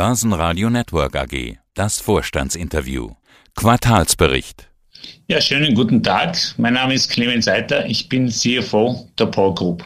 [0.00, 1.58] Börsenradio Network AG.
[1.74, 3.10] Das Vorstandsinterview.
[3.54, 4.66] Quartalsbericht.
[5.28, 6.38] Ja, schönen guten Tag.
[6.56, 7.84] Mein Name ist Clemens Seiter.
[7.84, 9.84] Ich bin CFO der Paul Group.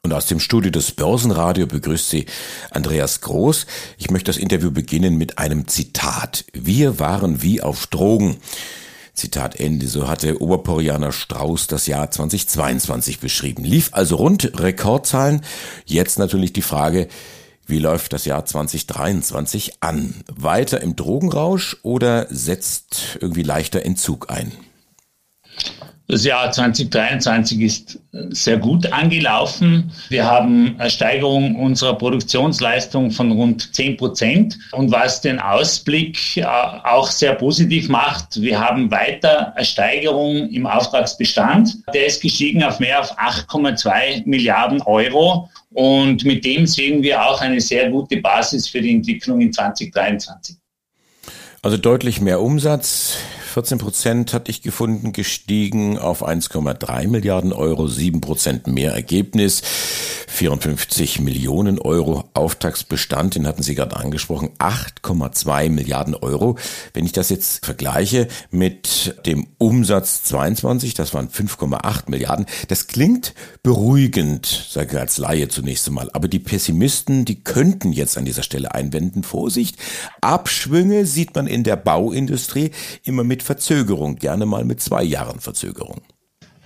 [0.00, 2.24] Und aus dem Studio des Börsenradio begrüßt Sie
[2.70, 3.66] Andreas Groß.
[3.98, 6.46] Ich möchte das Interview beginnen mit einem Zitat.
[6.54, 8.38] Wir waren wie auf Drogen.
[9.12, 9.86] Zitat Ende.
[9.86, 13.64] So hatte Oberporianer Strauß das Jahr 2022 beschrieben.
[13.64, 15.42] Lief also rund, Rekordzahlen.
[15.84, 17.08] Jetzt natürlich die Frage,
[17.66, 20.14] wie läuft das Jahr 2023 an?
[20.34, 24.52] Weiter im Drogenrausch oder setzt irgendwie leichter Entzug ein?
[26.08, 27.98] Das Jahr 2023 ist
[28.30, 29.90] sehr gut angelaufen.
[30.08, 34.56] Wir haben eine Steigerung unserer Produktionsleistung von rund 10 Prozent.
[34.70, 40.66] Und was den Ausblick äh, auch sehr positiv macht, wir haben weiter eine Steigerung im
[40.66, 41.78] Auftragsbestand.
[41.92, 45.50] Der ist gestiegen auf mehr als 8,2 Milliarden Euro.
[45.76, 50.56] Und mit dem sehen wir auch eine sehr gute Basis für die Entwicklung in 2023.
[51.60, 53.18] Also deutlich mehr Umsatz,
[53.56, 59.62] 14 Prozent hatte ich gefunden, gestiegen auf 1,3 Milliarden Euro, 7 Prozent mehr Ergebnis,
[60.26, 66.58] 54 Millionen Euro Auftragsbestand, den hatten Sie gerade angesprochen, 8,2 Milliarden Euro.
[66.92, 73.32] Wenn ich das jetzt vergleiche mit dem Umsatz 22, das waren 5,8 Milliarden, das klingt
[73.62, 76.10] beruhigend, sage ich als Laie zunächst einmal.
[76.12, 79.76] Aber die Pessimisten, die könnten jetzt an dieser Stelle einwenden, Vorsicht,
[80.20, 86.02] Abschwünge sieht man in der Bauindustrie immer mit Verzögerung, gerne mal mit zwei Jahren Verzögerung.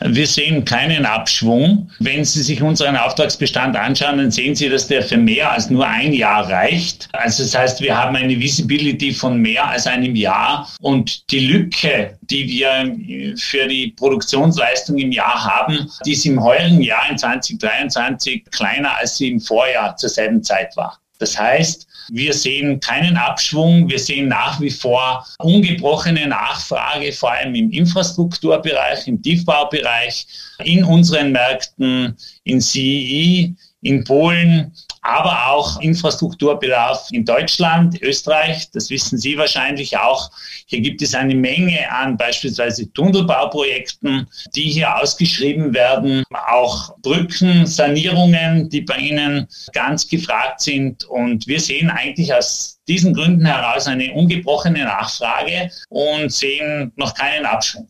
[0.00, 1.90] Wir sehen keinen Abschwung.
[2.00, 5.86] Wenn Sie sich unseren Auftragsbestand anschauen, dann sehen Sie, dass der für mehr als nur
[5.86, 7.08] ein Jahr reicht.
[7.12, 12.18] Also das heißt, wir haben eine Visibility von mehr als einem Jahr und die Lücke,
[12.22, 18.44] die wir für die Produktionsleistung im Jahr haben, die ist im heurigen Jahr in 2023
[18.50, 20.98] kleiner, als sie im Vorjahr zur selben Zeit war.
[21.20, 23.88] Das heißt, wir sehen keinen Abschwung.
[23.88, 30.26] Wir sehen nach wie vor ungebrochene Nachfrage, vor allem im Infrastrukturbereich, im Tiefbaubereich,
[30.64, 34.72] in unseren Märkten, in CEE, in Polen,
[35.04, 40.30] aber auch Infrastrukturbedarf in Deutschland, Österreich, das wissen Sie wahrscheinlich auch.
[40.66, 44.26] Hier gibt es eine Menge an beispielsweise Tunnelbauprojekten,
[44.56, 51.04] die hier ausgeschrieben werden, auch Brücken, Sanierungen, die bei Ihnen ganz gefragt sind.
[51.04, 57.44] Und wir sehen eigentlich aus diesen Gründen heraus eine ungebrochene Nachfrage und sehen noch keinen
[57.44, 57.86] Abschwung.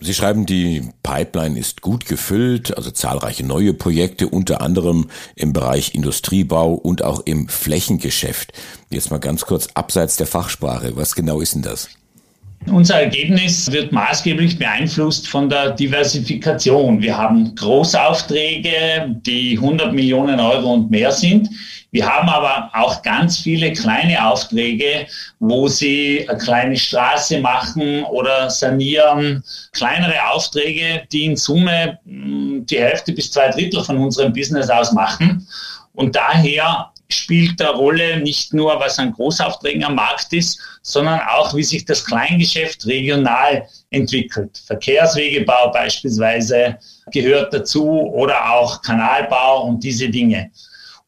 [0.00, 5.94] Sie schreiben, die Pipeline ist gut gefüllt, also zahlreiche neue Projekte, unter anderem im Bereich
[5.94, 8.52] Industriebau und auch im Flächengeschäft.
[8.90, 10.96] Jetzt mal ganz kurz abseits der Fachsprache.
[10.96, 11.88] Was genau ist denn das?
[12.66, 17.00] Unser Ergebnis wird maßgeblich beeinflusst von der Diversifikation.
[17.00, 21.48] Wir haben Großaufträge, die 100 Millionen Euro und mehr sind.
[21.90, 25.06] Wir haben aber auch ganz viele kleine Aufträge,
[25.38, 29.42] wo sie eine kleine Straße machen oder sanieren.
[29.72, 35.46] Kleinere Aufträge, die in Summe hm, die Hälfte bis zwei Drittel von unserem Business ausmachen.
[35.94, 41.54] Und daher spielt der Rolle nicht nur, was an Großaufträgen am Markt ist, sondern auch,
[41.54, 44.62] wie sich das Kleingeschäft regional entwickelt.
[44.66, 46.78] Verkehrswegebau beispielsweise
[47.10, 50.50] gehört dazu oder auch Kanalbau und diese Dinge.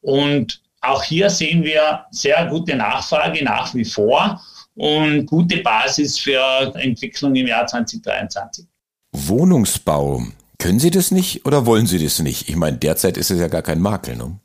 [0.01, 4.41] Und auch hier sehen wir sehr gute Nachfrage nach wie vor
[4.75, 8.65] und gute Basis für Entwicklung im Jahr 2023.
[9.13, 10.23] Wohnungsbau.
[10.59, 12.49] Können Sie das nicht oder wollen Sie das nicht?
[12.49, 14.17] Ich meine, derzeit ist es ja gar kein Makel.
[14.17, 14.39] Ne?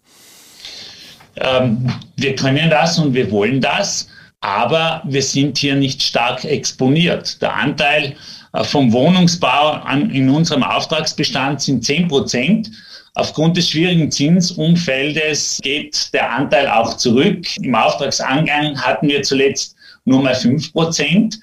[1.37, 4.07] Ähm, wir können das und wir wollen das,
[4.41, 7.41] aber wir sind hier nicht stark exponiert.
[7.41, 8.15] Der Anteil
[8.53, 12.71] äh, vom Wohnungsbau an, in unserem Auftragsbestand sind 10 Prozent.
[13.15, 17.47] Aufgrund des schwierigen Zinsumfeldes geht der Anteil auch zurück.
[17.57, 21.39] Im Auftragsangang hatten wir zuletzt nur mal fünf Prozent.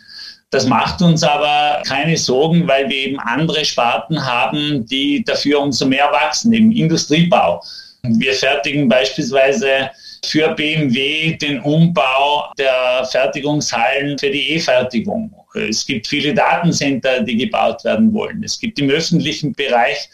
[0.51, 5.87] Das macht uns aber keine Sorgen, weil wir eben andere Sparten haben, die dafür umso
[5.87, 7.63] mehr wachsen, im Industriebau.
[8.05, 9.89] Wir fertigen beispielsweise
[10.25, 15.33] für BMW den Umbau der Fertigungshallen für die E-Fertigung.
[15.55, 18.43] Es gibt viele Datencenter, die gebaut werden wollen.
[18.43, 20.09] Es gibt im öffentlichen Bereich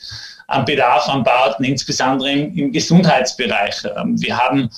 [0.49, 3.83] an Bedarf an Bauten, insbesondere im, im Gesundheitsbereich.
[3.97, 4.69] Ähm, wir haben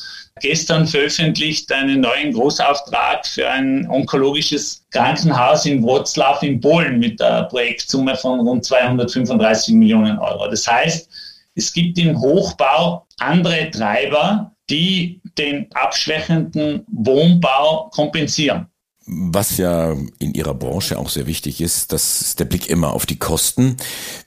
[0.41, 7.45] gestern veröffentlicht einen neuen Großauftrag für ein onkologisches Krankenhaus in Wroclaw in Polen mit der
[7.45, 10.49] Projektsumme von rund 235 Millionen Euro.
[10.49, 11.09] Das heißt,
[11.61, 18.67] es gibt im Hochbau andere Treiber, die den abschwächenden Wohnbau kompensieren.
[19.07, 23.05] Was ja in Ihrer Branche auch sehr wichtig ist, das ist der Blick immer auf
[23.05, 23.77] die Kosten.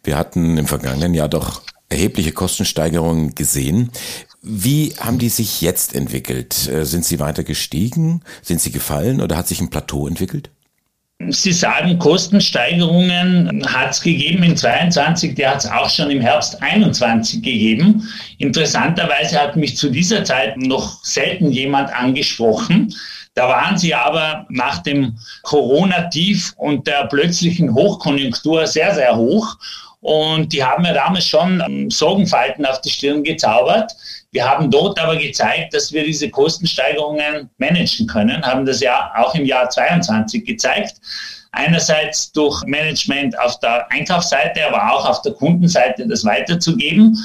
[0.04, 3.92] Wir hatten im vergangenen Jahr doch erhebliche Kostensteigerungen gesehen.
[4.44, 6.68] Wie haben die sich jetzt entwickelt?
[6.68, 8.22] Äh, sind sie weiter gestiegen?
[8.44, 10.52] Sind sie gefallen oder hat sich ein Plateau entwickelt?
[11.30, 16.62] Sie sagen, Kostensteigerungen hat es gegeben in 22, die hat es auch schon im Herbst
[16.62, 18.08] 21 gegeben.
[18.38, 22.94] Interessanterweise hat mich zu dieser Zeit noch selten jemand angesprochen.
[23.36, 29.58] Da waren sie aber nach dem Corona-Tief und der plötzlichen Hochkonjunktur sehr, sehr hoch.
[30.02, 33.94] Und die haben mir damals schon ähm, Sorgenfalten auf die Stirn gezaubert.
[34.34, 39.36] Wir haben dort aber gezeigt, dass wir diese Kostensteigerungen managen können, haben das ja auch
[39.36, 40.96] im Jahr 22 gezeigt.
[41.52, 47.16] Einerseits durch Management auf der Einkaufsseite, aber auch auf der Kundenseite das weiterzugeben.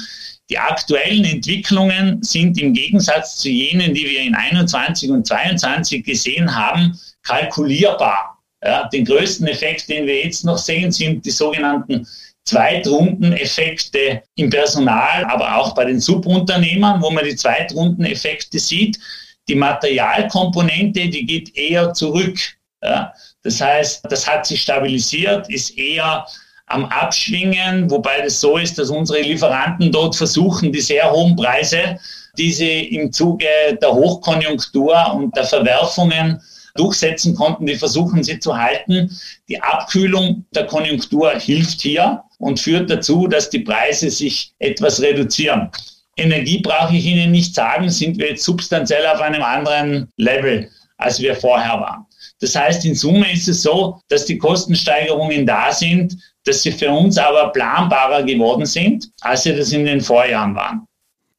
[0.51, 6.55] Die aktuellen Entwicklungen sind im Gegensatz zu jenen, die wir in 21 und 22 gesehen
[6.55, 8.37] haben, kalkulierbar.
[8.63, 12.05] Ja, den größten Effekt, den wir jetzt noch sehen, sind die sogenannten
[12.45, 18.99] Zweitrundeneffekte im Personal, aber auch bei den Subunternehmern, wo man die Zweitrundeneffekte sieht.
[19.47, 22.37] Die Materialkomponente, die geht eher zurück.
[22.83, 23.13] Ja.
[23.43, 26.25] Das heißt, das hat sich stabilisiert, ist eher
[26.67, 31.99] am Abschwingen, wobei das so ist, dass unsere Lieferanten dort versuchen, die sehr hohen Preise,
[32.37, 33.47] die sie im Zuge
[33.81, 36.41] der Hochkonjunktur und der Verwerfungen
[36.79, 39.11] durchsetzen konnten, die versuchen sie zu halten.
[39.47, 45.69] Die Abkühlung der Konjunktur hilft hier und führt dazu, dass die Preise sich etwas reduzieren.
[46.15, 51.19] Energie brauche ich Ihnen nicht sagen, sind wir jetzt substanziell auf einem anderen Level, als
[51.19, 52.05] wir vorher waren.
[52.41, 56.15] Das heißt, in Summe ist es so, dass die Kostensteigerungen da sind,
[56.45, 60.85] dass sie für uns aber planbarer geworden sind, als sie das in den Vorjahren waren.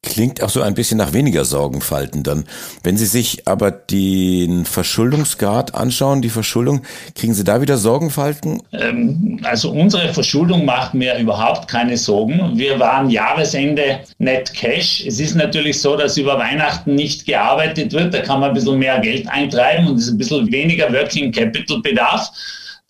[0.02, 2.46] Klingt auch so ein bisschen nach weniger Sorgenfalten dann.
[2.82, 6.80] Wenn Sie sich aber den Verschuldungsgrad anschauen, die Verschuldung,
[7.14, 8.62] kriegen Sie da wieder Sorgenfalten?
[8.72, 12.52] Ähm, also unsere Verschuldung macht mir überhaupt keine Sorgen.
[12.54, 15.04] Wir waren Jahresende net cash.
[15.06, 18.14] Es ist natürlich so, dass über Weihnachten nicht gearbeitet wird.
[18.14, 21.30] Da kann man ein bisschen mehr Geld eintreiben und es ist ein bisschen weniger Working
[21.30, 22.30] Capital Bedarf.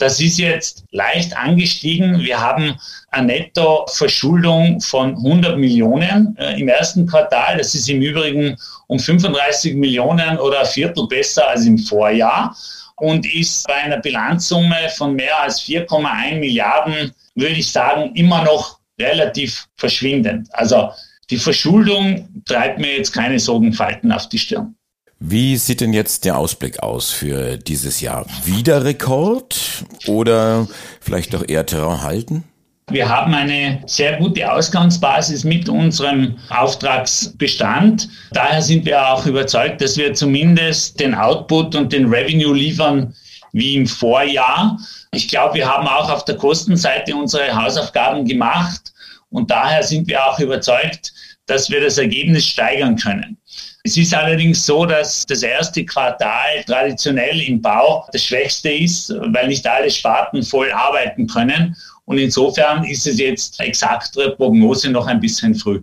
[0.01, 2.21] Das ist jetzt leicht angestiegen.
[2.21, 2.75] Wir haben
[3.11, 7.59] eine Nettoverschuldung von 100 Millionen äh, im ersten Quartal.
[7.59, 8.57] Das ist im Übrigen
[8.87, 12.57] um 35 Millionen oder ein Viertel besser als im Vorjahr
[12.97, 18.79] und ist bei einer Bilanzsumme von mehr als 4,1 Milliarden, würde ich sagen, immer noch
[18.99, 20.49] relativ verschwindend.
[20.53, 20.93] Also
[21.29, 24.75] die Verschuldung treibt mir jetzt keine Sorgenfalten auf die Stirn.
[25.23, 28.25] Wie sieht denn jetzt der Ausblick aus für dieses Jahr?
[28.47, 30.67] Wieder Rekord oder
[30.99, 32.45] vielleicht doch eher Terrain halten?
[32.91, 38.09] Wir haben eine sehr gute Ausgangsbasis mit unserem Auftragsbestand.
[38.33, 43.15] Daher sind wir auch überzeugt, dass wir zumindest den Output und den Revenue liefern
[43.53, 44.79] wie im Vorjahr.
[45.13, 48.91] Ich glaube, wir haben auch auf der Kostenseite unsere Hausaufgaben gemacht
[49.29, 51.13] und daher sind wir auch überzeugt,
[51.51, 53.37] dass wir das Ergebnis steigern können.
[53.83, 59.49] Es ist allerdings so, dass das erste Quartal traditionell im Bau das schwächste ist, weil
[59.49, 61.75] nicht alle Sparten voll arbeiten können.
[62.05, 65.81] Und insofern ist es jetzt exaktere Prognose noch ein bisschen früh.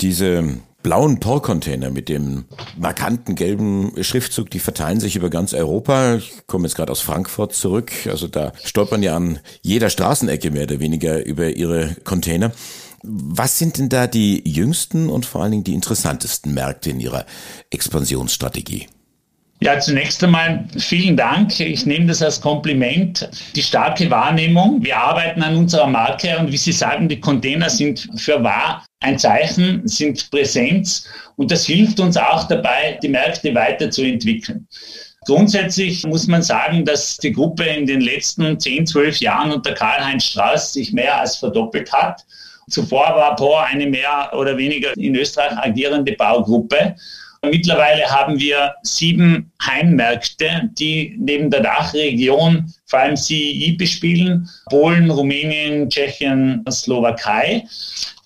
[0.00, 2.46] Diese blauen Porcontainer mit dem
[2.76, 6.16] markanten gelben Schriftzug, die verteilen sich über ganz Europa.
[6.16, 7.92] Ich komme jetzt gerade aus Frankfurt zurück.
[8.06, 12.52] Also da stolpern ja an jeder Straßenecke mehr oder weniger über ihre Container.
[13.02, 17.24] Was sind denn da die jüngsten und vor allen Dingen die interessantesten Märkte in Ihrer
[17.70, 18.88] Expansionsstrategie?
[19.62, 21.60] Ja, zunächst einmal vielen Dank.
[21.60, 23.28] Ich nehme das als Kompliment.
[23.54, 24.82] Die starke Wahrnehmung.
[24.82, 29.18] Wir arbeiten an unserer Marke und wie Sie sagen, die Container sind für wahr ein
[29.18, 34.66] Zeichen, sind Präsenz und das hilft uns auch dabei, die Märkte weiterzuentwickeln.
[35.26, 40.24] Grundsätzlich muss man sagen, dass die Gruppe in den letzten 10, 12 Jahren unter Karl-Heinz
[40.24, 42.24] Strauß sich mehr als verdoppelt hat.
[42.70, 46.96] Zuvor war POR eine mehr oder weniger in Österreich agierende Baugruppe.
[47.42, 54.46] Mittlerweile haben wir sieben Heimmärkte, die neben der Dachregion vor allem CEI bespielen.
[54.68, 57.64] Polen, Rumänien, Tschechien, Slowakei.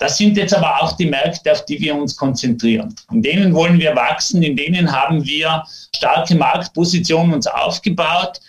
[0.01, 2.93] Das sind jetzt aber auch die Märkte, auf die wir uns konzentrieren.
[3.13, 5.63] In denen wollen wir wachsen, in denen haben wir
[5.95, 8.41] starke Marktpositionen uns aufgebaut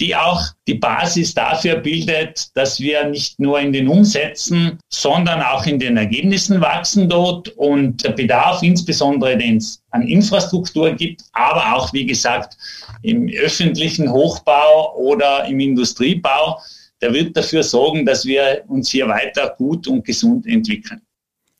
[0.00, 5.66] die auch die Basis dafür bildet, dass wir nicht nur in den Umsätzen, sondern auch
[5.66, 11.74] in den Ergebnissen wachsen dort und der Bedarf, insbesondere den es an Infrastruktur gibt, aber
[11.74, 12.56] auch, wie gesagt,
[13.02, 16.58] im öffentlichen Hochbau oder im Industriebau,
[17.00, 21.02] der wird dafür sorgen, dass wir uns hier weiter gut und gesund entwickeln.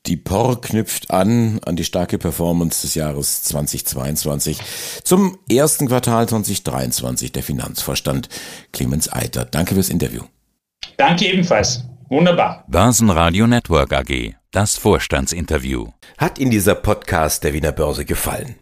[0.07, 4.59] Die POR knüpft an an die starke Performance des Jahres 2022
[5.03, 7.33] zum ersten Quartal 2023.
[7.33, 8.29] Der Finanzvorstand
[8.73, 9.47] Clemens Eiter.
[9.47, 10.23] Danke fürs Interview.
[10.99, 11.85] Danke ebenfalls.
[12.11, 12.65] Wunderbar.
[12.69, 14.35] Börsenradio Network AG.
[14.51, 15.89] Das Vorstandsinterview.
[16.19, 18.57] Hat Ihnen dieser Podcast der Wiener Börse gefallen?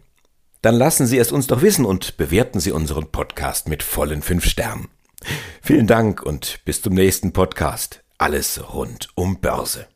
[0.61, 4.45] Dann lassen Sie es uns doch wissen und bewerten Sie unseren Podcast mit vollen fünf
[4.45, 4.87] Sternen.
[5.61, 8.01] Vielen Dank und bis zum nächsten Podcast.
[8.17, 9.87] Alles rund um Börse.